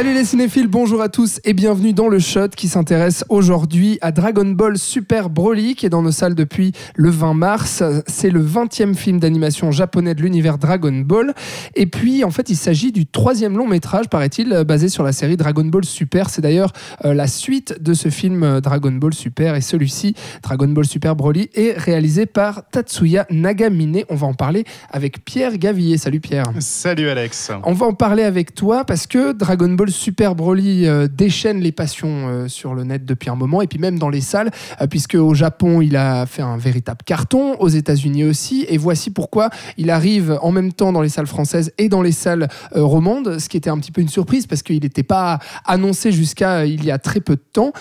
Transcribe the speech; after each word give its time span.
Salut 0.00 0.14
les 0.14 0.24
cinéphiles, 0.24 0.66
bonjour 0.66 1.02
à 1.02 1.10
tous 1.10 1.42
et 1.44 1.52
bienvenue 1.52 1.92
dans 1.92 2.08
le 2.08 2.18
Shot 2.18 2.48
qui 2.56 2.68
s'intéresse 2.68 3.22
aujourd'hui 3.28 3.98
à 4.00 4.12
Dragon 4.12 4.46
Ball 4.46 4.78
Super 4.78 5.28
Broly 5.28 5.74
qui 5.74 5.84
est 5.84 5.90
dans 5.90 6.00
nos 6.00 6.10
salles 6.10 6.34
depuis 6.34 6.72
le 6.94 7.10
20 7.10 7.34
mars. 7.34 7.82
C'est 8.06 8.30
le 8.30 8.42
20e 8.42 8.94
film 8.94 9.20
d'animation 9.20 9.70
japonais 9.72 10.14
de 10.14 10.22
l'univers 10.22 10.56
Dragon 10.56 11.02
Ball. 11.04 11.34
Et 11.74 11.84
puis 11.84 12.24
en 12.24 12.30
fait 12.30 12.48
il 12.48 12.56
s'agit 12.56 12.92
du 12.92 13.04
troisième 13.04 13.58
long 13.58 13.68
métrage 13.68 14.08
paraît-il 14.08 14.64
basé 14.66 14.88
sur 14.88 15.02
la 15.02 15.12
série 15.12 15.36
Dragon 15.36 15.66
Ball 15.66 15.84
Super. 15.84 16.30
C'est 16.30 16.40
d'ailleurs 16.40 16.72
euh, 17.04 17.12
la 17.12 17.26
suite 17.26 17.76
de 17.82 17.92
ce 17.92 18.08
film 18.08 18.42
euh, 18.42 18.62
Dragon 18.62 18.92
Ball 18.92 19.12
Super 19.12 19.54
et 19.54 19.60
celui-ci 19.60 20.14
Dragon 20.42 20.68
Ball 20.68 20.86
Super 20.86 21.14
Broly 21.14 21.50
est 21.52 21.76
réalisé 21.76 22.24
par 22.24 22.62
Tatsuya 22.70 23.26
Nagamine. 23.28 24.04
On 24.08 24.14
va 24.14 24.28
en 24.28 24.34
parler 24.34 24.64
avec 24.90 25.26
Pierre 25.26 25.58
Gavillier. 25.58 25.98
Salut 25.98 26.20
Pierre. 26.20 26.46
Salut 26.58 27.10
Alex. 27.10 27.52
On 27.64 27.74
va 27.74 27.84
en 27.84 27.92
parler 27.92 28.22
avec 28.22 28.54
toi 28.54 28.86
parce 28.86 29.06
que 29.06 29.32
Dragon 29.32 29.68
Ball 29.68 29.89
Super 29.90 30.34
Broly 30.34 30.86
euh, 30.86 31.08
déchaîne 31.08 31.60
les 31.60 31.72
passions 31.72 32.28
euh, 32.28 32.48
sur 32.48 32.74
le 32.74 32.84
net 32.84 33.04
depuis 33.04 33.30
un 33.30 33.34
moment. 33.34 33.62
Et 33.62 33.66
puis 33.66 33.78
même 33.78 33.98
dans 33.98 34.08
les 34.08 34.20
salles, 34.20 34.50
euh, 34.80 34.86
puisque 34.86 35.14
au 35.14 35.34
Japon 35.34 35.80
il 35.80 35.96
a 35.96 36.26
fait 36.26 36.42
un 36.42 36.56
véritable 36.56 37.00
carton, 37.04 37.56
aux 37.58 37.68
États-Unis 37.68 38.24
aussi, 38.24 38.64
et 38.68 38.78
voici 38.78 39.10
pourquoi 39.10 39.50
il 39.76 39.90
arrive 39.90 40.38
en 40.42 40.52
même 40.52 40.72
temps 40.72 40.92
dans 40.92 41.02
les 41.02 41.08
salles 41.08 41.26
françaises 41.26 41.72
et 41.78 41.88
dans 41.88 42.02
les 42.02 42.12
salles 42.12 42.48
romandes, 42.72 43.38
ce 43.38 43.48
qui 43.48 43.56
était 43.56 43.70
un 43.70 43.78
petit 43.78 43.92
peu 43.92 44.00
une 44.00 44.08
surprise 44.08 44.46
parce 44.46 44.62
qu'il 44.62 44.80
n'était 44.80 45.02
pas 45.02 45.38
annoncé 45.64 46.12
jusqu'à 46.12 46.66
il 46.66 46.84
y 46.84 46.90
a 46.90 46.98
très 46.98 47.20
peu 47.20 47.36
de 47.36 47.44
temps. 47.52 47.72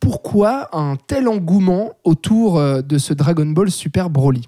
Pourquoi 0.00 0.68
un 0.76 0.96
tel 0.96 1.28
engouement 1.28 1.92
autour 2.04 2.60
de 2.60 2.98
ce 2.98 3.14
Dragon 3.14 3.46
Ball 3.46 3.70
Super 3.70 4.10
Broly? 4.10 4.42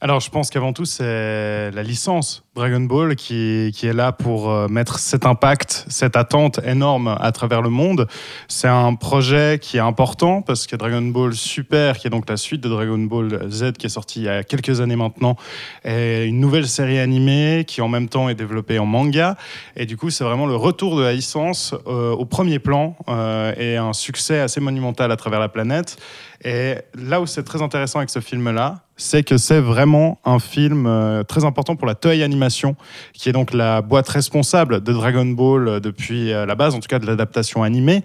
Alors, 0.00 0.20
je 0.20 0.30
pense 0.30 0.50
qu'avant 0.50 0.72
tout, 0.72 0.84
c'est 0.84 1.72
la 1.72 1.82
licence 1.82 2.44
Dragon 2.54 2.80
Ball 2.80 3.16
qui, 3.16 3.72
est 3.82 3.92
là 3.92 4.12
pour 4.12 4.50
euh, 4.50 4.68
mettre 4.68 5.00
cet 5.00 5.26
impact, 5.26 5.86
cette 5.88 6.16
attente 6.16 6.60
énorme 6.64 7.16
à 7.20 7.32
travers 7.32 7.62
le 7.62 7.70
monde. 7.70 8.06
C'est 8.46 8.68
un 8.68 8.94
projet 8.94 9.58
qui 9.60 9.76
est 9.76 9.80
important 9.80 10.40
parce 10.42 10.68
que 10.68 10.76
Dragon 10.76 11.02
Ball 11.02 11.34
Super, 11.34 11.98
qui 11.98 12.06
est 12.06 12.10
donc 12.10 12.28
la 12.28 12.36
suite 12.36 12.60
de 12.60 12.68
Dragon 12.68 12.98
Ball 12.98 13.48
Z 13.50 13.72
qui 13.78 13.86
est 13.86 13.90
sorti 13.90 14.20
il 14.20 14.24
y 14.24 14.28
a 14.28 14.44
quelques 14.44 14.80
années 14.80 14.96
maintenant, 14.96 15.36
est 15.84 16.26
une 16.26 16.38
nouvelle 16.38 16.68
série 16.68 17.00
animée 17.00 17.64
qui 17.66 17.80
en 17.80 17.88
même 17.88 18.08
temps 18.08 18.28
est 18.28 18.36
développée 18.36 18.78
en 18.78 18.86
manga. 18.86 19.36
Et 19.74 19.86
du 19.86 19.96
coup, 19.96 20.10
c'est 20.10 20.24
vraiment 20.24 20.46
le 20.46 20.56
retour 20.56 20.96
de 20.96 21.02
la 21.02 21.12
licence 21.12 21.74
euh, 21.88 22.12
au 22.12 22.24
premier 22.24 22.60
plan 22.60 22.96
euh, 23.08 23.52
et 23.56 23.76
un 23.76 23.92
succès 23.92 24.38
assez 24.38 24.60
monumental 24.60 25.10
à 25.10 25.16
travers 25.16 25.40
la 25.40 25.48
planète. 25.48 25.96
Et 26.44 26.76
là 26.94 27.20
où 27.20 27.26
c'est 27.26 27.42
très 27.42 27.62
intéressant 27.62 27.98
avec 27.98 28.10
ce 28.10 28.20
film-là, 28.20 28.82
c'est 28.96 29.22
que 29.22 29.38
c'est 29.38 29.60
vraiment 29.60 30.18
un 30.24 30.38
film 30.38 30.86
euh, 30.86 31.22
très 31.22 31.44
important 31.44 31.76
pour 31.76 31.86
la 31.86 31.94
Toei 31.94 32.22
Animation, 32.22 32.76
qui 33.12 33.28
est 33.28 33.32
donc 33.32 33.52
la 33.52 33.80
boîte 33.80 34.08
responsable 34.08 34.82
de 34.82 34.92
Dragon 34.92 35.24
Ball 35.24 35.68
euh, 35.68 35.80
depuis 35.80 36.32
euh, 36.32 36.46
la 36.46 36.54
base, 36.54 36.74
en 36.74 36.80
tout 36.80 36.88
cas 36.88 36.98
de 36.98 37.06
l'adaptation 37.06 37.62
animée. 37.62 38.02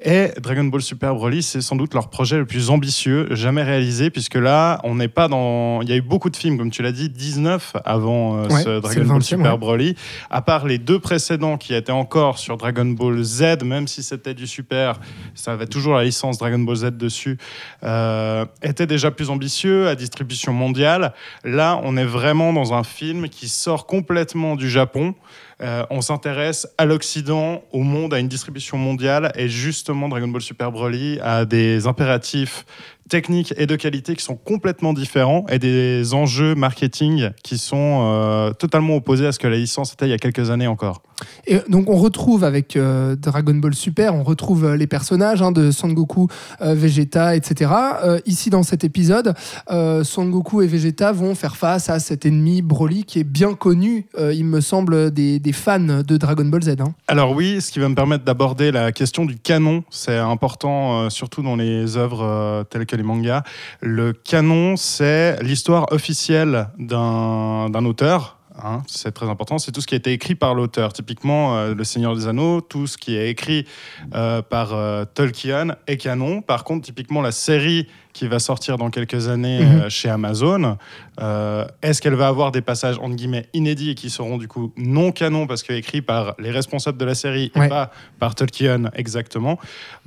Et 0.00 0.28
Dragon 0.40 0.64
Ball 0.64 0.80
Super 0.80 1.14
Broly, 1.14 1.42
c'est 1.42 1.60
sans 1.60 1.74
doute 1.74 1.92
leur 1.92 2.08
projet 2.08 2.38
le 2.38 2.46
plus 2.46 2.70
ambitieux 2.70 3.26
jamais 3.32 3.64
réalisé, 3.64 4.10
puisque 4.10 4.36
là, 4.36 4.80
on 4.84 4.94
n'est 4.94 5.08
pas 5.08 5.26
dans. 5.26 5.82
Il 5.82 5.88
y 5.88 5.92
a 5.92 5.96
eu 5.96 6.02
beaucoup 6.02 6.30
de 6.30 6.36
films, 6.36 6.56
comme 6.56 6.70
tu 6.70 6.82
l'as 6.82 6.92
dit, 6.92 7.08
19 7.08 7.74
avant 7.84 8.36
euh, 8.36 8.48
ce 8.48 8.80
Dragon 8.80 9.04
Ball 9.04 9.22
Super 9.24 9.58
Broly. 9.58 9.96
À 10.30 10.40
part 10.40 10.66
les 10.66 10.78
deux 10.78 11.00
précédents 11.00 11.56
qui 11.56 11.74
étaient 11.74 11.90
encore 11.90 12.38
sur 12.38 12.56
Dragon 12.56 12.84
Ball 12.84 13.20
Z, 13.24 13.64
même 13.64 13.88
si 13.88 14.04
c'était 14.04 14.34
du 14.34 14.46
Super, 14.46 15.00
ça 15.34 15.52
avait 15.52 15.66
toujours 15.66 15.94
la 15.94 16.04
licence 16.04 16.38
Dragon 16.38 16.60
Ball 16.60 16.76
Z 16.76 16.84
dessus, 16.92 17.36
euh, 17.82 18.46
était 18.62 18.86
déjà 18.86 19.10
plus 19.10 19.30
ambitieux 19.30 19.88
à 19.88 19.96
distribution 19.96 20.52
mondiale. 20.52 21.12
Là, 21.42 21.80
on 21.82 21.96
est 21.96 22.04
vraiment 22.04 22.52
dans 22.52 22.72
un 22.72 22.84
film 22.84 23.28
qui 23.28 23.48
sort 23.48 23.86
complètement 23.86 24.54
du 24.54 24.70
Japon. 24.70 25.14
Euh, 25.60 25.84
on 25.90 26.00
s'intéresse 26.00 26.68
à 26.78 26.84
l'Occident, 26.84 27.62
au 27.72 27.82
monde, 27.82 28.14
à 28.14 28.20
une 28.20 28.28
distribution 28.28 28.78
mondiale, 28.78 29.32
et 29.34 29.48
justement 29.48 30.08
Dragon 30.08 30.28
Ball 30.28 30.40
Super 30.40 30.70
Broly 30.70 31.18
a 31.20 31.44
des 31.44 31.86
impératifs 31.86 32.64
techniques 33.08 33.54
et 33.56 33.66
de 33.66 33.76
qualité 33.76 34.14
qui 34.14 34.22
sont 34.22 34.36
complètement 34.36 34.92
différents 34.92 35.44
et 35.48 35.58
des 35.58 36.14
enjeux 36.14 36.54
marketing 36.54 37.30
qui 37.42 37.58
sont 37.58 38.00
euh, 38.02 38.52
totalement 38.52 38.96
opposés 38.96 39.26
à 39.26 39.32
ce 39.32 39.38
que 39.38 39.46
la 39.46 39.56
licence 39.56 39.92
était 39.92 40.06
il 40.06 40.10
y 40.10 40.14
a 40.14 40.18
quelques 40.18 40.50
années 40.50 40.66
encore. 40.66 41.02
Et 41.46 41.58
donc 41.68 41.90
on 41.90 41.96
retrouve 41.96 42.44
avec 42.44 42.76
euh, 42.76 43.16
Dragon 43.16 43.54
Ball 43.54 43.74
Super, 43.74 44.14
on 44.14 44.22
retrouve 44.22 44.64
euh, 44.64 44.76
les 44.76 44.86
personnages 44.86 45.42
hein, 45.42 45.50
de 45.50 45.70
Son 45.70 45.88
Goku, 45.88 46.28
Vegeta, 46.60 47.34
etc. 47.34 47.70
ici 48.26 48.50
dans 48.50 48.62
cet 48.62 48.84
épisode, 48.84 49.34
Son 49.68 50.28
Goku 50.28 50.62
et 50.62 50.66
Vegeta 50.66 51.12
vont 51.12 51.34
faire 51.34 51.56
face 51.56 51.88
à 51.88 51.98
cet 51.98 52.26
ennemi 52.26 52.62
Broly 52.62 53.04
qui 53.04 53.20
est 53.20 53.24
bien 53.24 53.54
connu, 53.54 54.06
il 54.18 54.44
me 54.44 54.60
semble, 54.60 55.10
des, 55.10 55.40
fans 55.52 55.80
de 55.80 56.16
Dragon 56.16 56.44
Ball 56.44 56.62
Z. 56.62 56.76
Hein. 56.80 56.94
Alors 57.06 57.32
oui, 57.32 57.60
ce 57.60 57.72
qui 57.72 57.78
va 57.78 57.88
me 57.88 57.94
permettre 57.94 58.24
d'aborder 58.24 58.70
la 58.70 58.92
question 58.92 59.24
du 59.24 59.36
canon, 59.36 59.82
c'est 59.90 60.16
important 60.16 61.08
surtout 61.10 61.42
dans 61.42 61.56
les 61.56 61.96
œuvres 61.96 62.64
telles 62.70 62.86
que 62.86 62.96
les 62.98 63.02
mangas. 63.02 63.42
Le 63.80 64.12
canon, 64.12 64.76
c'est 64.76 65.42
l'histoire 65.42 65.90
officielle 65.92 66.68
d'un 66.78 67.84
auteur, 67.84 68.38
Hein, 68.62 68.82
c'est 68.88 69.12
très 69.12 69.28
important, 69.28 69.58
c'est 69.58 69.70
tout 69.70 69.80
ce 69.80 69.86
qui 69.86 69.94
a 69.94 69.98
été 69.98 70.12
écrit 70.12 70.34
par 70.34 70.54
l'auteur. 70.54 70.92
Typiquement, 70.92 71.56
euh, 71.56 71.74
Le 71.74 71.84
Seigneur 71.84 72.16
des 72.16 72.26
Anneaux, 72.26 72.60
tout 72.60 72.86
ce 72.86 72.98
qui 72.98 73.16
est 73.16 73.30
écrit 73.30 73.66
euh, 74.14 74.42
par 74.42 74.74
euh, 74.74 75.04
Tolkien 75.04 75.76
est 75.86 75.96
canon. 75.96 76.42
Par 76.42 76.64
contre, 76.64 76.84
typiquement, 76.84 77.22
la 77.22 77.30
série 77.30 77.86
qui 78.18 78.28
va 78.28 78.38
sortir 78.38 78.78
dans 78.78 78.90
quelques 78.90 79.28
années 79.28 79.64
mhm. 79.64 79.88
chez 79.88 80.08
Amazon, 80.08 80.76
est-ce 81.82 82.00
qu'elle 82.00 82.14
va 82.14 82.28
avoir 82.28 82.52
des 82.52 82.60
passages 82.60 82.98
entre 82.98 83.14
guillemets 83.14 83.46
inédits 83.52 83.90
et 83.90 83.94
qui 83.94 84.10
seront 84.10 84.38
du 84.38 84.48
coup 84.48 84.72
non 84.76 85.12
canon 85.12 85.46
parce 85.46 85.62
qu'écrits 85.62 86.02
par 86.02 86.34
les 86.38 86.50
responsables 86.50 86.98
de 86.98 87.04
la 87.04 87.14
série 87.14 87.52
et 87.54 87.68
pas 87.68 87.90
par 88.18 88.34
Tolkien 88.34 88.90
exactement? 88.94 89.58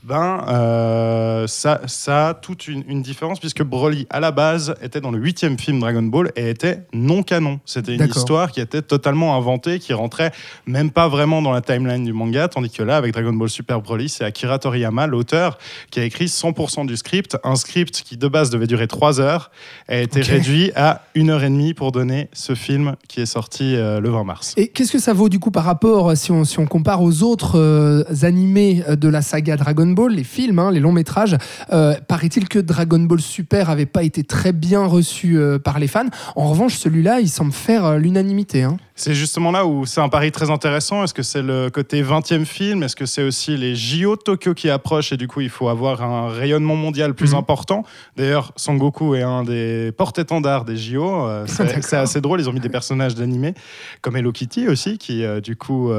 Ben, 0.04 0.44
euh, 0.48 1.46
ça, 1.46 1.82
ça 1.86 2.30
a 2.30 2.34
toute 2.34 2.68
une, 2.68 3.04
différence 3.04 3.40
puisque 3.40 3.62
Broly, 3.62 4.08
à 4.10 4.20
la 4.20 4.32
base, 4.32 4.74
était 4.82 5.00
dans 5.00 5.12
le 5.12 5.20
huitième 5.20 5.60
film 5.60 5.80
Dragon 5.80 6.02
Ball 6.02 6.32
et 6.36 6.50
était 6.50 6.82
non 6.92 7.22
canon. 7.22 7.60
C'était 7.66 7.96
une 7.96 8.08
histoire 8.08 8.52
qui 8.52 8.62
était 8.62 8.82
totalement 8.82 9.36
inventée, 9.36 9.78
qui 9.78 9.94
rentrait 9.94 10.32
même 10.66 10.90
pas 10.90 11.08
vraiment 11.08 11.44
dans 11.44 11.52
la 11.52 11.62
timeline 11.62 12.04
du 12.04 12.14
manga, 12.14 12.48
tandis 12.48 12.72
que 12.72 12.82
là, 12.82 12.98
avec 12.98 13.14
Dragon 13.14 13.34
Ball 13.34 13.50
Super 13.50 13.82
Broly, 13.82 14.10
c'est 14.10 14.24
Akira 14.24 14.58
Toriyama, 14.58 15.06
l'auteur, 15.06 15.60
qui 15.92 16.00
a 16.00 16.04
écrit 16.04 16.26
100% 16.26 16.88
du 16.88 16.98
script, 16.98 17.38
un 17.44 17.56
script 17.56 18.01
qui 18.04 18.18
de 18.18 18.28
base 18.28 18.50
devait 18.50 18.68
durer 18.68 18.88
3 18.88 19.20
heures, 19.20 19.52
a 19.88 19.98
été 19.98 20.22
réduit 20.22 20.72
à 20.76 21.04
1 21.16 21.30
heure 21.30 21.44
et 21.44 21.50
demie 21.50 21.74
pour 21.74 21.92
donner 21.92 22.30
ce 22.34 22.56
film 22.56 22.96
qui 23.08 23.22
est 23.22 23.26
sorti 23.26 23.76
euh, 23.76 24.00
le 24.00 24.10
20 24.10 24.24
mars. 24.24 24.54
Et 24.58 24.68
qu'est-ce 24.68 24.92
que 24.92 25.00
ça 25.00 25.14
vaut 25.14 25.30
du 25.30 25.40
coup 25.40 25.52
par 25.52 25.64
rapport, 25.64 26.16
si 26.18 26.32
on, 26.32 26.44
si 26.44 26.60
on 26.60 26.66
compare 26.66 27.02
aux 27.02 27.24
autres 27.24 27.58
euh, 27.58 28.04
animés 28.22 28.84
de 28.90 29.08
la 29.08 29.22
saga 29.22 29.58
Dragon 29.58 29.88
Ball, 29.88 30.14
les 30.14 30.24
films, 30.24 30.60
hein, 30.60 30.72
les 30.72 30.80
longs 30.80 30.92
métrages. 30.92 31.38
Euh, 31.72 31.96
paraît-il 32.08 32.48
que 32.48 32.60
Dragon 32.60 33.00
Ball 33.00 33.22
Super 33.22 33.70
avait 33.70 33.86
pas 33.86 34.04
été 34.04 34.24
très 34.24 34.52
bien 34.52 34.86
reçu 34.86 35.38
euh, 35.38 35.60
par 35.60 35.80
les 35.80 35.88
fans. 35.88 36.08
En 36.36 36.50
revanche, 36.50 36.76
celui-là, 36.76 37.20
il 37.20 37.30
semble 37.30 37.52
faire 37.52 37.86
euh, 37.86 37.98
l'unanimité. 37.98 38.64
Hein. 38.64 38.78
C'est 38.96 39.14
justement 39.14 39.52
là 39.52 39.66
où 39.66 39.86
c'est 39.86 40.02
un 40.02 40.10
pari 40.10 40.32
très 40.32 40.50
intéressant. 40.50 41.04
Est-ce 41.04 41.14
que 41.14 41.24
c'est 41.24 41.42
le 41.42 41.70
côté 41.70 42.04
20e 42.04 42.46
film? 42.46 42.84
Est-ce 42.84 42.96
que 42.96 43.06
c'est 43.06 43.24
aussi 43.24 43.58
les 43.58 43.76
JO 43.76 44.16
de 44.16 44.22
Tokyo 44.22 44.54
qui 44.54 44.70
approchent 44.70 45.12
et 45.12 45.18
du 45.18 45.28
coup 45.28 45.42
il 45.42 45.50
faut 45.50 45.70
avoir 45.70 46.04
un 46.04 46.30
rayonnement 46.30 46.76
mondial 46.76 47.14
plus 47.14 47.32
mhm. 47.32 47.40
important? 47.40 47.81
D'ailleurs, 48.16 48.52
Son 48.56 48.76
Goku 48.76 49.16
est 49.16 49.22
un 49.22 49.44
des 49.44 49.92
porte-étendards 49.92 50.66
des 50.66 50.78
JO. 50.78 51.28
c'est 51.48 51.98
assez 51.98 52.22
drôle, 52.22 52.40
ils 52.42 52.50
ont 52.50 52.54
mis 52.54 52.60
des 52.60 52.70
personnages 52.70 53.16
d'animé 53.16 53.54
comme 54.02 54.16
Hello 54.16 54.32
Kitty 54.32 54.68
aussi, 54.68 54.98
qui 54.98 55.24
du 55.42 55.56
coup 55.56 55.92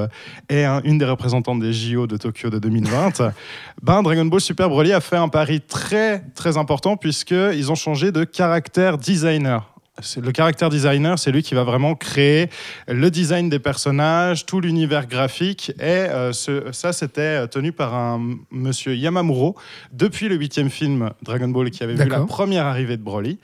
est 0.49 0.65
une 0.85 0.99
des 0.99 1.05
représentantes 1.05 1.61
des 1.61 1.73
JO 1.73 2.07
de 2.07 2.17
Tokyo 2.17 2.51
de 2.51 2.59
2020. 2.59 3.23
ben, 3.83 4.03
Dragon 4.03 4.25
Ball 4.25 4.41
Super 4.41 4.69
Broly 4.69 4.93
a 4.93 5.01
fait 5.01 5.17
un 5.17 5.29
pari 5.29 5.61
très 5.61 6.25
très 6.35 6.57
important 6.57 6.97
puisqu'ils 6.97 7.71
ont 7.71 7.75
changé 7.75 8.13
de 8.13 8.25
caractère 8.25 8.99
designer 8.99 9.72
le 10.17 10.33
caractère 10.33 10.71
designer, 10.71 11.19
c'est 11.19 11.31
lui 11.31 11.43
qui 11.43 11.55
va 11.55 11.65
vraiment 11.65 11.95
créer 11.95 12.49
le 12.89 13.11
design 13.11 13.51
des 13.51 13.59
personnages, 13.59 14.47
tout 14.47 14.61
l'univers 14.61 15.07
graphique. 15.07 15.73
Et 15.79 15.83
euh, 15.83 16.33
ça, 16.33 16.93
c'était 16.93 17.47
tenu 17.49 17.73
par 17.73 17.95
un 17.95 18.37
monsieur 18.51 18.97
Yamamuro 18.97 19.55
depuis 19.93 20.29
le 20.29 20.37
huitième 20.37 20.71
film 20.71 21.11
Dragon 21.23 21.49
Ball 21.49 21.71
qui 21.71 21.83
avait 21.85 21.95
vu 21.95 22.09
la 22.09 22.21
première 22.21 22.67
arrivée 22.67 22.97
de 22.97 23.03
Broly. 23.03 23.39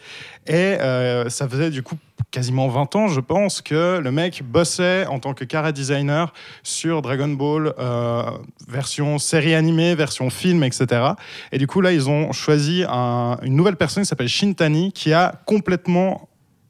Et 0.46 0.54
euh, 0.54 1.28
ça 1.28 1.48
faisait 1.48 1.70
du 1.70 1.82
coup 1.82 1.96
quasiment 2.30 2.68
20 2.68 2.96
ans, 2.96 3.08
je 3.08 3.20
pense, 3.20 3.62
que 3.62 3.98
le 3.98 4.10
mec 4.10 4.42
bossait 4.44 5.06
en 5.06 5.18
tant 5.18 5.34
que 5.34 5.44
cara 5.44 5.72
designer 5.72 6.32
sur 6.62 7.02
Dragon 7.02 7.28
Ball, 7.28 7.74
euh, 7.78 8.22
version 8.68 9.18
série 9.18 9.54
animée, 9.54 9.94
version 9.94 10.30
film, 10.30 10.62
etc. 10.64 11.12
Et 11.52 11.58
du 11.58 11.66
coup, 11.66 11.80
là, 11.80 11.92
ils 11.92 12.08
ont 12.08 12.32
choisi 12.32 12.84
une 12.84 13.54
nouvelle 13.54 13.76
personne 13.76 14.02
qui 14.02 14.08
s'appelle 14.08 14.28
Shintani, 14.28 14.92
qui 14.92 15.12
a 15.12 15.40
complètement 15.46 16.28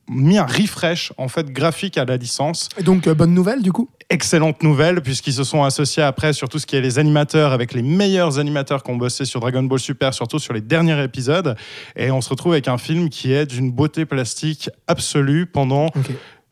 mis 0.08 0.38
un 0.38 0.46
refresh 0.46 1.12
en 1.16 1.28
fait 1.28 1.50
graphique 1.50 1.98
à 1.98 2.04
la 2.04 2.16
licence. 2.16 2.68
Et 2.78 2.82
donc, 2.82 3.06
euh, 3.06 3.14
bonne 3.14 3.34
nouvelle 3.34 3.62
du 3.62 3.72
coup 3.72 3.88
Excellente 4.10 4.62
nouvelle 4.62 5.02
puisqu'ils 5.02 5.34
se 5.34 5.44
sont 5.44 5.64
associés 5.64 6.02
après 6.02 6.32
sur 6.32 6.48
tout 6.48 6.58
ce 6.58 6.66
qui 6.66 6.76
est 6.76 6.80
les 6.80 6.98
animateurs 6.98 7.52
avec 7.52 7.74
les 7.74 7.82
meilleurs 7.82 8.38
animateurs 8.38 8.82
qui 8.82 8.90
ont 8.90 8.96
bossé 8.96 9.24
sur 9.24 9.40
Dragon 9.40 9.62
Ball 9.62 9.78
Super, 9.78 10.14
surtout 10.14 10.38
sur 10.38 10.54
les 10.54 10.62
derniers 10.62 11.02
épisodes. 11.02 11.56
Et 11.94 12.10
on 12.10 12.20
se 12.20 12.30
retrouve 12.30 12.52
avec 12.52 12.68
un 12.68 12.78
film 12.78 13.10
qui 13.10 13.32
est 13.32 13.46
d'une 13.46 13.70
beauté 13.70 14.06
plastique 14.06 14.70
absolue 14.86 15.46
pendant. 15.46 15.90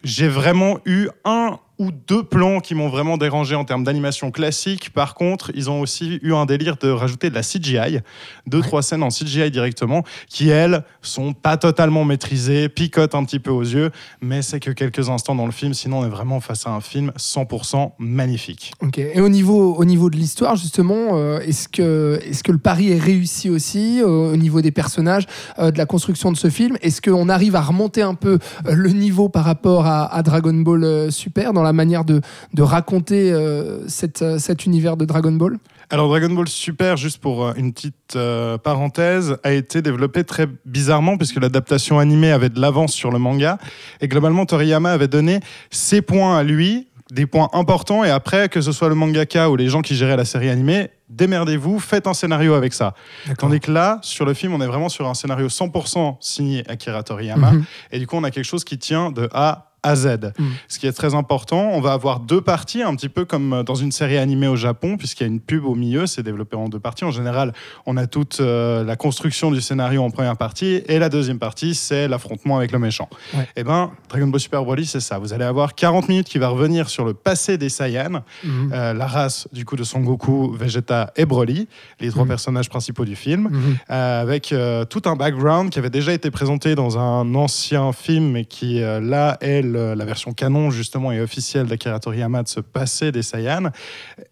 J'ai 0.04 0.28
vraiment 0.28 0.78
eu 0.84 1.08
un 1.24 1.58
ou 1.78 1.90
deux 1.90 2.22
plans 2.22 2.60
qui 2.60 2.74
m'ont 2.74 2.88
vraiment 2.88 3.16
dérangé 3.18 3.54
en 3.54 3.64
termes 3.64 3.84
d'animation 3.84 4.30
classique. 4.30 4.90
Par 4.90 5.14
contre, 5.14 5.50
ils 5.54 5.70
ont 5.70 5.80
aussi 5.80 6.18
eu 6.22 6.32
un 6.34 6.46
délire 6.46 6.76
de 6.76 6.88
rajouter 6.88 7.30
de 7.30 7.34
la 7.34 7.42
CGI, 7.42 8.00
deux, 8.46 8.60
trois 8.60 8.82
scènes 8.82 9.02
en 9.02 9.08
CGI 9.08 9.50
directement, 9.50 10.02
qui 10.28 10.48
elles 10.48 10.84
sont 11.02 11.32
pas 11.32 11.56
totalement 11.56 12.04
maîtrisées, 12.04 12.68
picotent 12.68 13.14
un 13.14 13.24
petit 13.24 13.38
peu 13.38 13.50
aux 13.50 13.62
yeux, 13.62 13.90
mais 14.20 14.42
c'est 14.42 14.60
que 14.60 14.70
quelques 14.70 15.08
instants 15.08 15.34
dans 15.34 15.46
le 15.46 15.52
film. 15.52 15.74
Sinon, 15.74 16.00
on 16.00 16.06
est 16.06 16.10
vraiment 16.10 16.40
face 16.40 16.66
à 16.66 16.70
un 16.70 16.80
film 16.80 17.12
100% 17.18 17.92
magnifique. 17.98 18.72
Ok. 18.80 18.98
Et 18.98 19.20
au 19.20 19.28
niveau, 19.28 19.74
au 19.74 19.84
niveau 19.84 20.10
de 20.10 20.16
l'histoire, 20.16 20.56
justement, 20.56 21.16
euh, 21.16 21.40
est-ce 21.40 21.68
que, 21.68 22.20
est 22.22 22.42
que 22.42 22.52
le 22.52 22.58
pari 22.58 22.92
est 22.92 22.98
réussi 22.98 23.50
aussi 23.50 24.00
euh, 24.00 24.32
au 24.32 24.36
niveau 24.36 24.60
des 24.60 24.70
personnages, 24.70 25.26
euh, 25.58 25.70
de 25.70 25.78
la 25.78 25.86
construction 25.86 26.32
de 26.32 26.36
ce 26.36 26.48
film? 26.48 26.76
Est-ce 26.82 27.02
qu'on 27.02 27.28
arrive 27.28 27.56
à 27.56 27.60
remonter 27.60 28.02
un 28.02 28.14
peu 28.14 28.38
le 28.64 28.90
niveau 28.90 29.28
par 29.28 29.44
rapport 29.44 29.86
à, 29.86 30.12
à 30.12 30.22
Dragon 30.22 30.54
Ball 30.54 31.10
Super 31.10 31.52
dans 31.52 31.62
la 31.66 31.72
manière 31.72 32.04
de, 32.04 32.20
de 32.54 32.62
raconter 32.62 33.32
euh, 33.32 33.86
cette, 33.88 34.22
euh, 34.22 34.38
cet 34.38 34.64
univers 34.66 34.96
de 34.96 35.04
Dragon 35.04 35.32
Ball 35.32 35.58
Alors 35.90 36.08
Dragon 36.08 36.30
Ball 36.34 36.48
Super, 36.48 36.96
juste 36.96 37.18
pour 37.18 37.44
euh, 37.44 37.52
une 37.56 37.72
petite 37.72 38.14
euh, 38.16 38.56
parenthèse, 38.58 39.36
a 39.44 39.52
été 39.52 39.82
développé 39.82 40.24
très 40.24 40.46
bizarrement 40.64 41.16
puisque 41.16 41.40
l'adaptation 41.40 41.98
animée 41.98 42.30
avait 42.32 42.48
de 42.50 42.60
l'avance 42.60 42.92
sur 42.92 43.10
le 43.10 43.18
manga 43.18 43.58
et 44.00 44.08
globalement 44.08 44.46
Toriyama 44.46 44.90
avait 44.92 45.08
donné 45.08 45.40
ses 45.70 46.02
points 46.02 46.38
à 46.38 46.42
lui, 46.42 46.88
des 47.12 47.26
points 47.26 47.48
importants 47.52 48.02
et 48.04 48.10
après 48.10 48.48
que 48.48 48.60
ce 48.60 48.72
soit 48.72 48.88
le 48.88 48.94
mangaka 48.96 49.48
ou 49.50 49.56
les 49.56 49.68
gens 49.68 49.80
qui 49.82 49.94
géraient 49.94 50.16
la 50.16 50.24
série 50.24 50.48
animée, 50.50 50.90
démerdez-vous, 51.08 51.78
faites 51.78 52.08
un 52.08 52.14
scénario 52.14 52.54
avec 52.54 52.74
ça. 52.74 52.94
Tandis 53.38 53.60
que 53.60 53.70
là, 53.70 53.98
sur 54.02 54.24
le 54.24 54.34
film, 54.34 54.54
on 54.54 54.60
est 54.60 54.66
vraiment 54.66 54.88
sur 54.88 55.06
un 55.06 55.14
scénario 55.14 55.46
100% 55.48 56.16
signé 56.20 56.64
Akira 56.68 57.04
Toriyama 57.04 57.52
Mhm. 57.52 57.64
et 57.92 57.98
du 58.00 58.06
coup 58.08 58.16
on 58.16 58.24
a 58.24 58.32
quelque 58.32 58.44
chose 58.44 58.64
qui 58.64 58.76
tient 58.78 59.12
de 59.12 59.28
A 59.32 59.65
à 59.86 59.94
Z. 59.96 60.32
Mhm. 60.38 60.46
Ce 60.68 60.78
qui 60.78 60.86
est 60.86 60.92
très 60.92 61.14
important, 61.14 61.70
on 61.72 61.80
va 61.80 61.92
avoir 61.92 62.20
deux 62.20 62.40
parties, 62.40 62.82
un 62.82 62.94
petit 62.94 63.08
peu 63.08 63.24
comme 63.24 63.62
dans 63.64 63.74
une 63.74 63.92
série 63.92 64.18
animée 64.18 64.48
au 64.48 64.56
Japon, 64.56 64.96
puisqu'il 64.96 65.22
y 65.22 65.26
a 65.26 65.28
une 65.28 65.40
pub 65.40 65.64
au 65.64 65.74
milieu, 65.74 66.06
c'est 66.06 66.22
développé 66.22 66.56
en 66.56 66.68
deux 66.68 66.80
parties. 66.80 67.04
En 67.04 67.10
général, 67.10 67.52
on 67.86 67.96
a 67.96 68.06
toute 68.06 68.38
euh, 68.40 68.84
la 68.84 68.96
construction 68.96 69.50
du 69.50 69.60
scénario 69.60 70.02
en 70.02 70.10
première 70.10 70.36
partie, 70.36 70.82
et 70.88 70.98
la 70.98 71.08
deuxième 71.08 71.38
partie, 71.38 71.74
c'est 71.74 72.08
l'affrontement 72.08 72.56
avec 72.58 72.72
le 72.72 72.78
méchant. 72.78 73.08
Ouais. 73.34 73.48
Et 73.56 73.64
ben, 73.64 73.90
Dragon 74.08 74.26
Ball 74.26 74.40
Super 74.40 74.64
Broly, 74.64 74.86
c'est 74.86 75.00
ça. 75.00 75.18
Vous 75.18 75.32
allez 75.32 75.44
avoir 75.44 75.74
40 75.74 76.08
minutes 76.08 76.28
qui 76.28 76.38
va 76.38 76.48
revenir 76.48 76.88
sur 76.88 77.04
le 77.04 77.14
passé 77.14 77.58
des 77.58 77.68
Saiyans, 77.68 78.22
Mhm. 78.44 78.70
euh, 78.72 78.92
la 78.94 79.06
race 79.06 79.48
du 79.52 79.64
coup 79.64 79.76
de 79.76 79.84
Son 79.84 80.00
Goku, 80.00 80.52
Vegeta 80.52 81.12
et 81.16 81.24
Broly, 81.26 81.68
les 82.00 82.10
trois 82.10 82.22
Mhm. 82.24 82.28
personnages 82.28 82.68
principaux 82.68 83.04
du 83.04 83.16
film 83.16 83.50
euh, 83.90 84.22
avec 84.22 84.52
euh, 84.52 84.84
tout 84.84 85.02
un 85.06 85.16
background 85.16 85.70
qui 85.70 85.78
avait 85.78 85.90
déjà 85.90 86.12
été 86.12 86.30
présenté 86.30 86.74
dans 86.74 86.98
un 86.98 87.34
ancien 87.34 87.92
film, 87.92 88.32
mais 88.32 88.44
qui 88.44 88.82
euh, 88.82 89.00
là 89.00 89.36
est 89.40 89.62
le- 89.62 89.75
la 89.76 90.04
version 90.04 90.32
canon 90.32 90.70
justement 90.70 91.12
et 91.12 91.20
officielle 91.20 91.66
d'Akira 91.66 92.00
Toriyama 92.00 92.42
de 92.42 92.48
ce 92.48 92.60
passé 92.60 93.12
des 93.12 93.22
Saiyans. 93.22 93.70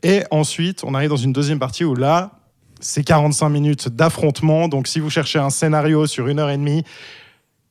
Et 0.03 0.23
ensuite, 0.31 0.85
on 0.85 0.95
arrive 0.95 1.11
dans 1.11 1.17
une 1.17 1.33
deuxième 1.33 1.59
partie 1.59 1.85
où 1.85 1.95
là, 1.95 2.33
c'est 2.81 3.05
45 3.05 3.49
minutes 3.49 3.89
d'affrontement. 3.89 4.69
Donc 4.69 4.89
si 4.89 5.01
vous 5.01 5.11
cherchez 5.11 5.39
un 5.39 5.51
scénario 5.51 6.07
sur 6.07 6.29
une 6.29 6.39
heure 6.39 6.51
et 6.51 6.57
demie, 6.57 6.85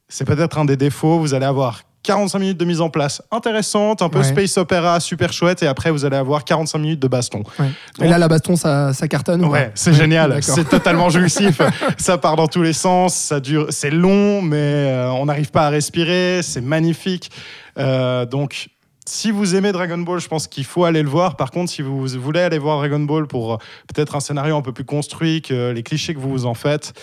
c'est 0.07 0.25
peut-être 0.25 0.57
un 0.57 0.65
des 0.65 0.77
défauts. 0.77 1.19
Vous 1.19 1.33
allez 1.33 1.45
avoir 1.45 1.83
45 2.03 2.39
minutes 2.39 2.57
de 2.57 2.65
mise 2.65 2.81
en 2.81 2.89
place 2.89 3.21
intéressante, 3.31 4.01
un 4.01 4.09
peu 4.09 4.19
Ouais. 4.19 4.23
space 4.25 4.57
opéra, 4.57 4.99
super 4.99 5.31
chouette, 5.33 5.63
et 5.63 5.67
après 5.67 5.89
vous 5.89 6.05
allez 6.05 6.17
avoir 6.17 6.43
45 6.43 6.77
minutes 6.77 6.99
de 6.99 7.07
baston. 7.07 7.43
Ouais. 7.59 7.69
Et 8.01 8.07
là, 8.07 8.17
la 8.17 8.27
baston, 8.27 8.55
ça, 8.55 8.93
ça 8.93 9.07
cartonne 9.07 9.43
ou 9.45 9.49
Ouais, 9.49 9.71
c'est 9.73 9.93
génial. 9.93 10.43
C'est 10.43 10.67
totalement 10.69 11.09
jouissif. 11.09 11.61
ça 11.97 12.17
part 12.17 12.35
dans 12.35 12.47
tous 12.47 12.61
les 12.61 12.73
sens. 12.73 13.13
Ça 13.15 13.39
dure. 13.39 13.67
C'est 13.69 13.89
long, 13.91 14.41
mais 14.41 14.57
euh, 14.57 15.11
on 15.11 15.25
n'arrive 15.25 15.49
pas 15.51 15.67
à 15.67 15.69
respirer. 15.69 16.41
C'est 16.43 16.61
magnifique. 16.61 17.31
Euh, 17.77 18.25
donc. 18.25 18.67
Si 19.05 19.31
vous 19.31 19.53
aimez 19.53 19.73
Dragon 19.73 19.97
Ball, 19.97 20.21
je 20.21 20.29
pense 20.29 20.47
qu'il 20.47 20.63
faut 20.63 20.85
aller 20.85 21.03
le 21.03 21.09
voir. 21.09 21.35
Par 21.35 21.51
contre, 21.51 21.69
si 21.69 21.81
vous 21.81 22.07
voulez 22.07 22.39
aller 22.39 22.57
voir 22.57 22.77
Dragon 22.77 23.01
Ball 23.01 23.27
pour 23.27 23.55
euh, 23.55 23.57
peut-être 23.93 24.15
un 24.15 24.21
scénario 24.21 24.55
un 24.55 24.61
peu 24.61 24.71
plus 24.71 24.85
construit 24.85 25.41
que 25.41 25.71
les 25.71 25.83
clichés 25.83 26.13
que 26.13 26.19
vous 26.21 26.29
vous 26.29 26.45
en 26.45 26.53
faites, 26.53 26.93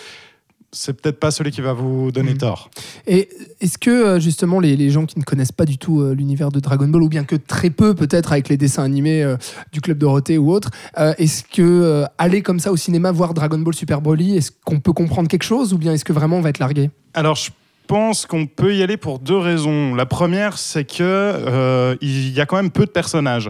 c'est 0.71 0.93
peut-être 0.99 1.19
pas 1.19 1.31
celui 1.31 1.51
qui 1.51 1.61
va 1.61 1.73
vous 1.73 2.11
donner 2.11 2.31
Mhm. 2.31 2.37
tort. 2.37 2.69
Et 3.07 3.29
est-ce 3.59 3.77
que 3.77 3.89
euh, 3.89 4.19
justement 4.19 4.59
les, 4.59 4.75
les 4.77 4.89
gens 4.89 5.05
qui 5.05 5.19
ne 5.19 5.23
connaissent 5.23 5.51
pas 5.51 5.65
du 5.65 5.77
tout 5.77 6.01
euh, 6.01 6.13
l'univers 6.13 6.49
de 6.51 6.59
Dragon 6.59 6.87
Ball, 6.87 7.03
ou 7.03 7.09
bien 7.09 7.23
que 7.23 7.35
très 7.35 7.69
peu 7.69 7.93
peut-être 7.93 8.31
avec 8.31 8.47
les 8.49 8.57
dessins 8.57 8.83
animés 8.83 9.23
euh, 9.23 9.35
du 9.71 9.81
Club 9.81 9.97
Dorothée 9.97 10.37
ou 10.37 10.51
autre, 10.51 10.69
euh, 10.97 11.13
est-ce 11.17 11.43
que 11.43 12.05
aller 12.17 12.41
comme 12.41 12.59
ça 12.59 12.71
au 12.71 12.77
cinéma 12.77 13.11
voir 13.11 13.33
Dragon 13.33 13.57
Ball 13.59 13.73
Super 13.75 14.01
Broly, 14.01 14.37
est-ce 14.37 14.51
qu'on 14.65 14.79
peut 14.79 14.93
comprendre 14.93 15.27
quelque 15.27 15.43
chose, 15.43 15.73
ou 15.73 15.77
bien 15.77 15.93
est-ce 15.93 16.05
que 16.05 16.13
vraiment 16.13 16.37
on 16.37 16.41
va 16.41 16.49
être 16.49 16.59
largué? 16.59 16.89
Alors, 17.13 17.35
je 17.35 17.49
pense 17.87 18.25
qu'on 18.25 18.45
peut 18.45 18.73
y 18.75 18.83
aller 18.83 18.95
pour 18.97 19.19
deux 19.19 19.37
raisons. 19.37 19.95
La 19.95 20.05
première, 20.05 20.57
c'est 20.57 20.85
que 20.85 21.01
euh, 21.01 21.95
il 22.01 22.29
y 22.31 22.39
a 22.39 22.45
quand 22.45 22.55
même 22.55 22.71
peu 22.71 22.85
de 22.85 22.91
personnages. 22.91 23.49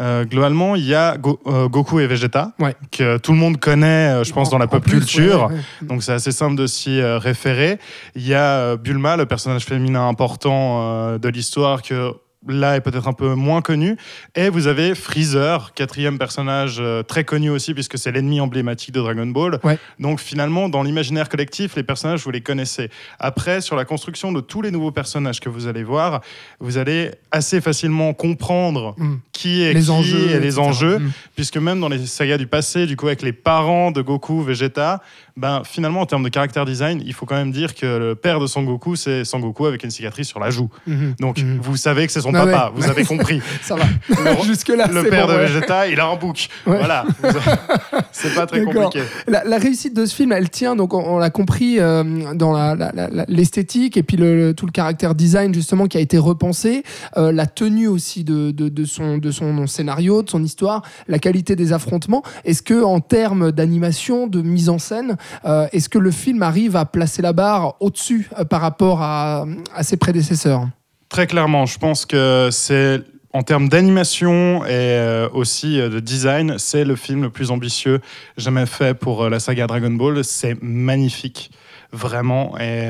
Euh, 0.00 0.24
globalement, 0.24 0.74
il 0.76 0.84
y 0.86 0.94
a 0.94 1.16
Go- 1.18 1.40
euh, 1.46 1.68
Goku 1.68 2.00
et 2.00 2.06
Vegeta, 2.06 2.52
Ouais. 2.58 2.74
que 2.90 3.18
tout 3.18 3.32
le 3.32 3.38
monde 3.38 3.58
connaît, 3.58 4.24
je 4.24 4.32
pense, 4.32 4.48
dans 4.48 4.58
la 4.58 4.66
pop 4.66 4.82
plus, 4.82 4.98
culture. 5.00 5.48
ouais, 5.48 5.54
ouais. 5.56 5.60
Donc 5.86 6.02
c'est 6.02 6.12
assez 6.12 6.32
simple 6.32 6.54
de 6.56 6.66
s'y 6.66 7.02
référer. 7.02 7.78
Il 8.14 8.26
y 8.26 8.34
a 8.34 8.76
Bulma, 8.76 9.16
le 9.16 9.26
personnage 9.26 9.64
féminin 9.64 10.08
important 10.08 11.18
de 11.18 11.28
l'histoire 11.28 11.82
que 11.82 12.12
là 12.48 12.76
est 12.76 12.80
peut-être 12.80 13.08
un 13.08 13.12
peu 13.12 13.34
moins 13.34 13.60
connu. 13.62 13.96
Et 14.34 14.48
vous 14.48 14.66
avez 14.66 14.94
Freezer, 14.94 15.72
quatrième 15.74 16.18
personnage 16.18 16.76
euh, 16.80 17.02
très 17.02 17.24
connu 17.24 17.50
aussi 17.50 17.74
puisque 17.74 17.98
c'est 17.98 18.10
l'ennemi 18.12 18.40
emblématique 18.40 18.92
de 18.92 19.00
Dragon 19.00 19.26
Ball. 19.26 19.58
Ouais. 19.64 19.78
Donc 19.98 20.20
finalement, 20.20 20.68
dans 20.68 20.82
l'imaginaire 20.82 21.28
collectif, 21.28 21.76
les 21.76 21.82
personnages, 21.82 22.22
vous 22.24 22.30
les 22.30 22.40
connaissez. 22.40 22.90
Après, 23.18 23.60
sur 23.60 23.76
la 23.76 23.84
construction 23.84 24.32
de 24.32 24.40
tous 24.40 24.62
les 24.62 24.70
nouveaux 24.70 24.90
personnages 24.92 25.40
que 25.40 25.48
vous 25.48 25.66
allez 25.66 25.84
voir, 25.84 26.20
vous 26.60 26.78
allez 26.78 27.10
assez 27.30 27.60
facilement 27.60 28.12
comprendre 28.14 28.94
Mm. 28.98 29.14
qui 29.32 29.62
est 29.62 29.72
les 29.72 29.82
qui 29.82 29.90
enjeux 29.90 30.30
et 30.30 30.40
les 30.40 30.46
etc. 30.54 30.60
enjeux 30.60 30.98
Mm. 30.98 31.10
puisque 31.36 31.56
même 31.56 31.80
dans 31.80 31.88
les 31.88 32.06
sagas 32.06 32.38
du 32.38 32.46
passé, 32.46 32.86
du 32.86 32.96
coup, 32.96 33.06
avec 33.06 33.22
les 33.22 33.32
parents 33.32 33.90
de 33.90 34.02
Goku, 34.02 34.42
Vegeta, 34.42 35.00
ben, 35.36 35.62
finalement, 35.64 36.00
en 36.00 36.06
termes 36.06 36.22
de 36.24 36.28
caractère 36.28 36.64
design, 36.64 37.02
il 37.04 37.12
faut 37.14 37.24
quand 37.26 37.36
même 37.36 37.52
dire 37.52 37.74
que 37.74 37.86
le 37.98 38.14
père 38.14 38.38
de 38.40 38.46
Son 38.46 38.62
Goku, 38.64 38.96
c'est 38.96 39.24
Son 39.24 39.38
Goku 39.40 39.66
avec 39.66 39.82
une 39.84 39.90
cicatrice 39.90 40.28
sur 40.28 40.40
la 40.40 40.50
joue. 40.50 40.68
Mhm. 40.86 41.14
Donc, 41.20 41.38
Mhm. 41.38 41.58
vous 41.62 41.76
savez 41.76 42.06
que 42.06 42.12
c'est 42.12 42.20
son 42.20 42.31
Ah 42.34 42.46
papa, 42.46 42.72
vous 42.74 42.88
avez 42.88 43.04
compris. 43.04 43.40
Ça 43.62 43.74
va. 43.76 43.84
Le- 44.08 44.42
Jusque-là, 44.44 44.88
le 44.92 45.02
père 45.04 45.26
bon, 45.26 45.32
de 45.34 45.38
ouais. 45.38 45.46
Vegeta, 45.46 45.86
il 45.88 45.98
a 46.00 46.06
un 46.06 46.16
bouc. 46.16 46.48
Ouais. 46.66 46.78
Voilà. 46.78 47.04
c'est 48.12 48.34
pas 48.34 48.46
très 48.46 48.62
compliqué. 48.62 49.02
La, 49.26 49.44
la 49.44 49.58
réussite 49.58 49.94
de 49.94 50.06
ce 50.06 50.14
film, 50.14 50.32
elle 50.32 50.50
tient, 50.50 50.76
donc 50.76 50.94
on, 50.94 50.98
on 51.02 51.18
l'a 51.18 51.30
compris, 51.30 51.78
euh, 51.78 52.02
dans 52.34 52.52
la- 52.52 52.74
la- 52.74 52.92
l'esthétique 53.28 53.96
et 53.96 54.02
puis 54.02 54.16
le, 54.16 54.36
le- 54.48 54.54
tout 54.54 54.66
le 54.66 54.72
caractère 54.72 55.14
design 55.14 55.52
justement 55.54 55.86
qui 55.86 55.96
a 55.98 56.00
été 56.00 56.18
repensé, 56.18 56.82
euh, 57.16 57.32
la 57.32 57.46
tenue 57.46 57.88
aussi 57.88 58.24
de, 58.24 58.50
de- 58.50 58.68
de 58.68 58.84
son, 58.84 59.18
de 59.18 59.30
son 59.30 59.66
scénario, 59.66 60.22
de 60.22 60.30
son 60.30 60.42
histoire, 60.42 60.82
la 61.08 61.18
qualité 61.18 61.56
des 61.56 61.72
affrontements. 61.72 62.22
Est-ce 62.44 62.62
que 62.62 62.82
en 62.82 63.00
termes 63.00 63.52
d'animation, 63.52 64.26
de 64.26 64.42
mise 64.42 64.68
en 64.68 64.78
scène, 64.78 65.16
euh, 65.44 65.66
est-ce 65.72 65.88
que 65.88 65.98
le 65.98 66.10
film 66.10 66.42
arrive 66.42 66.76
à 66.76 66.84
placer 66.84 67.22
la 67.22 67.32
barre 67.32 67.74
au-dessus 67.80 68.28
par 68.50 68.60
rapport 68.60 69.02
à, 69.02 69.44
à 69.74 69.82
ses 69.82 69.96
prédécesseurs? 69.96 70.66
Très 71.12 71.26
clairement, 71.26 71.66
je 71.66 71.78
pense 71.78 72.06
que 72.06 72.48
c'est 72.50 73.02
en 73.34 73.42
termes 73.42 73.68
d'animation 73.68 74.64
et 74.64 74.70
euh, 74.70 75.28
aussi 75.34 75.78
euh, 75.78 75.90
de 75.90 76.00
design, 76.00 76.54
c'est 76.56 76.86
le 76.86 76.96
film 76.96 77.20
le 77.20 77.28
plus 77.28 77.50
ambitieux 77.50 78.00
jamais 78.38 78.64
fait 78.64 78.94
pour 78.94 79.24
euh, 79.24 79.28
la 79.28 79.38
saga 79.38 79.66
Dragon 79.66 79.90
Ball. 79.90 80.24
C'est 80.24 80.56
magnifique. 80.62 81.50
Vraiment, 81.92 82.58
et 82.58 82.88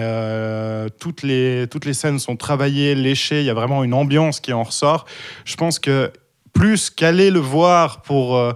toutes, 1.01 1.25
les, 1.25 1.67
toutes 1.69 1.85
les 1.85 1.95
scènes 1.95 2.21
sont 2.21 2.37
travaillées, 2.37 2.95
léchées, 2.95 3.41
il 3.41 3.47
y 3.47 3.51
a 3.51 3.55
vraiment 3.55 3.83
une 3.83 3.95
ambiance 3.95 4.39
qui 4.39 4.53
en 4.53 4.63
ressort. 4.63 5.07
Je 5.45 5.57
pense 5.57 5.81
que 5.81 6.13
plus 6.53 6.91
qu'aller 6.91 7.33
le 7.33 7.41
voir 7.41 8.03
pour 8.03 8.37
euh, 8.37 8.53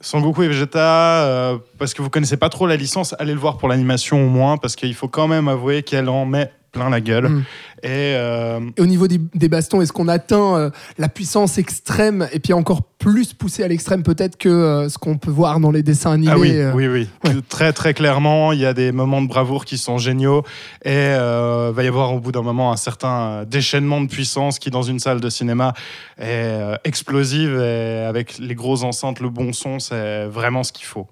Son 0.00 0.20
Goku 0.20 0.44
et 0.44 0.48
Vegeta, 0.48 1.58
parce 1.80 1.94
que 1.94 2.02
vous 2.02 2.10
connaissez 2.10 2.36
pas 2.36 2.50
trop 2.50 2.68
la 2.68 2.76
licence, 2.76 3.16
allez 3.18 3.32
le 3.32 3.40
voir 3.40 3.58
pour 3.58 3.68
l'animation 3.68 4.24
au 4.24 4.28
moins, 4.28 4.56
parce 4.56 4.76
qu'il 4.76 4.94
faut 4.94 5.08
quand 5.08 5.26
même 5.26 5.48
avouer 5.48 5.82
qu'elle 5.82 6.08
en 6.08 6.26
met 6.26 6.52
plein 6.76 6.90
la 6.90 7.00
gueule. 7.00 7.28
Mm. 7.28 7.44
Et 7.82 7.88
euh, 8.16 8.60
Et 8.76 8.80
au 8.80 8.86
niveau 8.86 9.06
des, 9.06 9.20
des 9.34 9.48
bastons, 9.48 9.80
est-ce 9.80 9.92
qu'on 9.92 10.08
atteint 10.08 10.56
euh, 10.56 10.70
la 10.98 11.08
puissance 11.08 11.58
extrême 11.58 12.26
et 12.32 12.38
puis 12.40 12.52
encore 12.52 12.82
plus 12.98 13.34
poussé 13.34 13.62
à 13.62 13.68
l'extrême 13.68 14.02
peut-être 14.02 14.36
que 14.38 14.48
euh, 14.48 14.88
ce 14.88 14.96
qu'on 14.98 15.18
peut 15.18 15.30
voir 15.30 15.60
dans 15.60 15.70
les 15.70 15.82
dessins 15.82 16.12
animés 16.12 16.32
Ah 16.32 16.38
oui, 16.38 16.52
oui, 16.74 16.88
oui. 16.88 17.08
ouais. 17.24 17.40
Très, 17.48 17.72
très 17.74 17.92
clairement, 17.92 18.52
il 18.52 18.60
y 18.60 18.66
a 18.66 18.72
des 18.72 18.92
moments 18.92 19.20
de 19.20 19.28
bravoure 19.28 19.64
qui 19.66 19.76
sont 19.78 19.98
géniaux 19.98 20.42
et 20.84 20.90
euh, 20.94 21.70
va 21.74 21.84
y 21.84 21.86
avoir 21.88 22.14
au 22.14 22.20
bout 22.20 22.32
d'un 22.32 22.42
moment 22.42 22.72
un 22.72 22.76
certain 22.76 23.44
déchaînement 23.44 24.00
de 24.00 24.06
puissance 24.08 24.58
qui, 24.58 24.70
dans 24.70 24.82
une 24.82 24.98
salle 24.98 25.20
de 25.20 25.28
cinéma, 25.28 25.74
est 26.18 26.58
explosive 26.84 27.56
et 27.60 28.04
avec 28.08 28.38
les 28.38 28.54
grosses 28.54 28.82
enceintes, 28.82 29.20
le 29.20 29.28
bon 29.28 29.52
son, 29.52 29.78
c'est 29.78 30.24
vraiment 30.26 30.62
ce 30.64 30.72
qu'il 30.72 30.86
faut. 30.86 31.06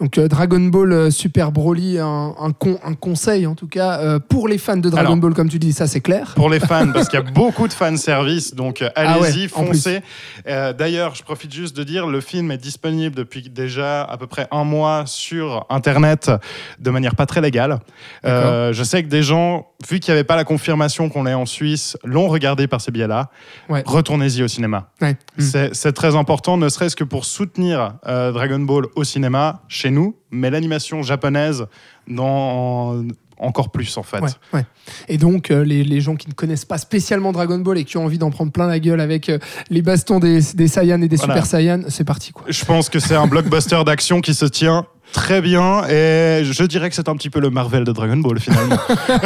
Donc 0.00 0.16
euh, 0.16 0.28
Dragon 0.28 0.60
Ball 0.60 0.92
euh, 0.92 1.10
Super 1.10 1.50
Broly, 1.50 1.98
un, 1.98 2.32
un, 2.38 2.52
con- 2.52 2.78
un 2.84 2.94
conseil 2.94 3.46
en 3.48 3.56
tout 3.56 3.66
cas 3.66 3.98
euh, 3.98 4.20
pour 4.20 4.46
les 4.46 4.56
fans 4.58 4.76
de 4.76 4.88
Dragon 4.90 4.98
Alors, 5.08 5.16
Ball 5.16 5.34
comme 5.34 5.48
tu 5.48 5.58
dis, 5.58 5.72
ça 5.78 5.86
c'est 5.86 6.00
clair. 6.00 6.32
Pour 6.34 6.50
les 6.50 6.58
fans, 6.58 6.90
parce 6.92 7.08
qu'il 7.08 7.20
y 7.20 7.22
a 7.22 7.30
beaucoup 7.30 7.68
de 7.68 7.72
fan 7.72 7.96
service, 7.96 8.52
donc 8.52 8.82
euh, 8.82 8.90
Ah 8.96 9.18
ouais, 9.20 9.28
allez-y, 9.28 9.46
foncez. 9.46 10.00
Euh, 10.48 10.72
D'ailleurs, 10.72 11.14
je 11.14 11.22
profite 11.22 11.52
juste 11.54 11.76
de 11.76 11.84
dire, 11.84 12.08
le 12.08 12.20
film 12.20 12.50
est 12.50 12.58
disponible 12.58 13.14
depuis 13.14 13.48
déjà 13.48 14.02
à 14.02 14.16
peu 14.16 14.26
près 14.26 14.48
un 14.50 14.64
mois 14.64 15.04
sur 15.06 15.66
Internet 15.70 16.32
de 16.80 16.90
manière 16.90 17.14
pas 17.14 17.26
très 17.26 17.40
légale. 17.40 17.78
Euh, 18.24 18.72
je 18.72 18.82
sais 18.82 19.04
que 19.04 19.08
des 19.08 19.22
gens, 19.22 19.68
vu 19.88 20.00
qu'il 20.00 20.12
n'y 20.12 20.18
avait 20.18 20.26
pas 20.26 20.34
la 20.34 20.42
confirmation 20.42 21.08
qu'on 21.08 21.26
est 21.26 21.34
en 21.34 21.46
Suisse, 21.46 21.96
l'ont 22.02 22.26
regardé 22.26 22.66
par 22.66 22.80
ces 22.80 22.90
biais-là. 22.90 23.30
Ouais. 23.68 23.84
Retournez-y 23.86 24.42
au 24.42 24.48
cinéma. 24.48 24.90
Ouais. 25.00 25.12
Mm. 25.36 25.42
C'est 25.42 25.74
c'est 25.74 25.92
très 25.92 26.16
important, 26.16 26.56
ne 26.56 26.68
serait-ce 26.68 26.96
que 26.96 27.04
pour 27.04 27.24
soutenir 27.24 27.94
euh, 28.08 28.32
Dragon 28.32 28.58
Ball 28.58 28.86
au 28.96 29.04
cinéma, 29.04 29.62
chez 29.68 29.90
nous, 29.90 30.16
mais 30.32 30.50
l'animation 30.50 31.02
japonaise 31.02 31.66
dans 32.08 33.04
encore 33.38 33.70
plus 33.70 33.96
en 33.96 34.02
fait. 34.02 34.20
Ouais, 34.20 34.30
ouais. 34.54 34.64
Et 35.08 35.18
donc, 35.18 35.50
euh, 35.50 35.62
les, 35.64 35.84
les 35.84 36.00
gens 36.00 36.16
qui 36.16 36.28
ne 36.28 36.34
connaissent 36.34 36.64
pas 36.64 36.78
spécialement 36.78 37.32
Dragon 37.32 37.58
Ball 37.58 37.78
et 37.78 37.84
qui 37.84 37.96
ont 37.96 38.04
envie 38.04 38.18
d'en 38.18 38.30
prendre 38.30 38.52
plein 38.52 38.66
la 38.66 38.78
gueule 38.80 39.00
avec 39.00 39.28
euh, 39.28 39.38
les 39.70 39.82
bastons 39.82 40.18
des, 40.18 40.40
des 40.54 40.68
Saiyans 40.68 41.00
et 41.02 41.08
des 41.08 41.16
Voilà. 41.16 41.34
Super 41.34 41.46
Saiyans, 41.46 41.82
c'est 41.88 42.04
parti 42.04 42.32
quoi. 42.32 42.44
Je 42.48 42.64
pense 42.64 42.88
que 42.88 42.98
c'est 42.98 43.14
un 43.14 43.26
blockbuster 43.26 43.82
d'action 43.84 44.20
qui 44.20 44.34
se 44.34 44.44
tient 44.46 44.86
très 45.12 45.40
bien 45.40 45.84
et 45.88 46.42
je 46.44 46.64
dirais 46.64 46.88
que 46.88 46.94
c'est 46.94 47.08
un 47.08 47.16
petit 47.16 47.30
peu 47.30 47.40
le 47.40 47.50
Marvel 47.50 47.84
de 47.84 47.92
Dragon 47.92 48.16
Ball 48.16 48.38
finalement. 48.40 48.76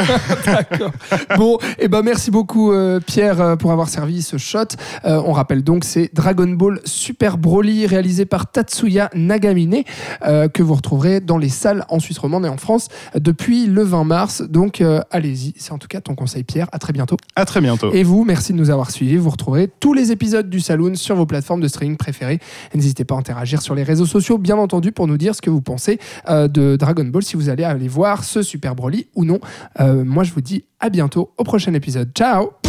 D'accord. 0.45 0.91
Bon, 1.37 1.57
et 1.79 1.87
ben 1.87 2.01
merci 2.01 2.31
beaucoup 2.31 2.71
euh, 2.71 2.99
Pierre 2.99 3.41
euh, 3.41 3.55
pour 3.55 3.71
avoir 3.71 3.89
servi 3.89 4.21
ce 4.21 4.37
shot. 4.37 4.59
Euh, 5.05 5.21
on 5.25 5.33
rappelle 5.33 5.63
donc 5.63 5.83
c'est 5.83 6.09
Dragon 6.13 6.47
Ball 6.47 6.79
Super 6.85 7.37
Broly 7.37 7.85
réalisé 7.85 8.25
par 8.25 8.51
Tatsuya 8.51 9.09
Nagamine 9.13 9.83
euh, 10.25 10.47
que 10.47 10.63
vous 10.63 10.73
retrouverez 10.73 11.19
dans 11.19 11.37
les 11.37 11.49
salles 11.49 11.85
en 11.89 11.99
Suisse 11.99 12.17
romande 12.17 12.45
et 12.45 12.49
en 12.49 12.57
France 12.57 12.87
depuis 13.15 13.65
le 13.65 13.83
20 13.83 14.03
mars. 14.03 14.41
Donc 14.41 14.81
allez-y, 15.11 15.53
c'est 15.57 15.71
en 15.71 15.77
tout 15.77 15.87
cas 15.87 16.01
ton 16.01 16.15
conseil 16.15 16.43
Pierre. 16.43 16.67
À 16.71 16.79
très 16.79 16.93
bientôt. 16.93 17.17
à 17.35 17.45
très 17.45 17.61
bientôt. 17.61 17.91
Et 17.93 18.03
vous, 18.03 18.23
merci 18.23 18.53
de 18.53 18.57
nous 18.57 18.69
avoir 18.69 18.91
suivis. 18.91 19.17
Vous 19.17 19.29
retrouverez 19.29 19.69
tous 19.79 19.93
les 19.93 20.11
épisodes 20.11 20.49
du 20.49 20.59
Saloon 20.59 20.95
sur 20.95 21.15
vos 21.15 21.25
plateformes 21.25 21.61
de 21.61 21.67
streaming 21.67 21.97
préférées. 21.97 22.39
N'hésitez 22.73 23.03
pas 23.03 23.15
à 23.15 23.17
interagir 23.17 23.61
sur 23.61 23.75
les 23.75 23.83
réseaux 23.83 24.05
sociaux, 24.05 24.37
bien 24.37 24.57
entendu, 24.57 24.91
pour 24.91 25.07
nous 25.07 25.17
dire 25.17 25.35
ce 25.35 25.41
que 25.41 25.49
vous 25.49 25.61
pensez 25.61 25.72
euh, 26.29 26.47
de 26.47 26.75
Dragon 26.75 27.05
Ball, 27.05 27.23
si 27.23 27.35
vous 27.35 27.49
allez 27.49 27.63
aller 27.63 27.87
voir 27.87 28.23
ce 28.23 28.41
Super 28.41 28.75
Broly 28.75 29.07
ou 29.15 29.25
non. 29.25 29.39
Euh, 29.79 30.03
moi, 30.03 30.23
je 30.23 30.33
vous 30.33 30.41
dis 30.41 30.65
à 30.79 30.89
bientôt 30.89 31.33
au 31.37 31.43
prochain 31.43 31.73
épisode. 31.73 32.11
Ciao 32.13 32.62